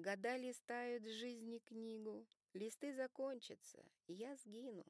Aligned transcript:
Года 0.00 0.34
листают 0.38 1.04
жизни 1.04 1.58
книгу, 1.58 2.26
листы 2.54 2.94
закончатся, 2.94 3.84
я 4.06 4.34
сгину. 4.34 4.86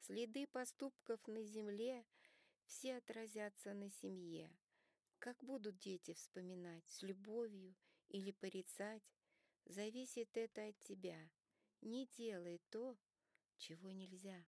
Следы 0.00 0.46
поступков 0.46 1.26
на 1.26 1.42
земле 1.42 2.04
все 2.66 2.98
отразятся 2.98 3.72
на 3.72 3.88
семье. 3.88 4.54
Как 5.20 5.42
будут 5.42 5.78
дети 5.78 6.12
вспоминать, 6.12 6.86
с 6.86 7.00
любовью 7.00 7.74
или 8.10 8.30
порицать, 8.30 9.02
зависит 9.64 10.36
это 10.36 10.68
от 10.68 10.78
тебя. 10.80 11.30
Не 11.80 12.06
делай 12.18 12.60
то, 12.68 12.98
чего 13.56 13.90
нельзя. 13.90 14.44